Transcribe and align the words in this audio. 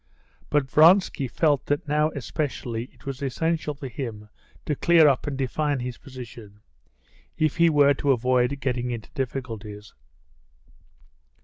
But 0.49 0.67
Vronsky 0.67 1.27
felt 1.27 1.67
that 1.67 1.87
now 1.87 2.09
especially 2.15 2.85
it 2.85 3.05
was 3.05 3.21
essential 3.21 3.75
for 3.75 3.87
him 3.87 4.29
to 4.65 4.75
clear 4.75 5.07
up 5.07 5.27
and 5.27 5.37
define 5.37 5.79
his 5.81 5.99
position 5.99 6.61
if 7.37 7.57
he 7.57 7.69
were 7.69 7.93
to 7.93 8.11
avoid 8.11 8.59
getting 8.61 8.89
into 8.89 9.11
difficulties. 9.11 9.93